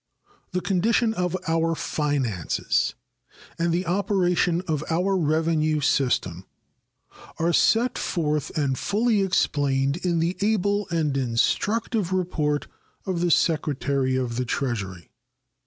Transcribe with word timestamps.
The 0.51 0.61
condition 0.61 1.13
of 1.13 1.37
our 1.47 1.75
finances 1.75 2.95
and 3.59 3.71
the 3.71 3.85
operations 3.85 4.63
of 4.63 4.83
our 4.89 5.15
revenue 5.15 5.79
system 5.79 6.47
are 7.37 7.53
set 7.53 7.99
forth 7.99 8.49
and 8.57 8.79
fully 8.79 9.21
explained 9.21 9.97
in 9.97 10.17
the 10.17 10.37
able 10.41 10.87
and 10.89 11.15
instructive 11.15 12.11
report 12.11 12.65
of 13.05 13.21
the 13.21 13.29
Secretary 13.29 14.15
of 14.15 14.37
the 14.37 14.45
Treasury. 14.45 15.11